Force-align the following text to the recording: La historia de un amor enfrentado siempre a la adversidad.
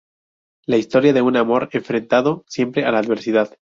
La 0.65 0.77
historia 0.79 1.13
de 1.13 1.21
un 1.21 1.37
amor 1.37 1.69
enfrentado 1.73 2.43
siempre 2.47 2.85
a 2.85 2.91
la 2.91 2.97
adversidad. 2.97 3.53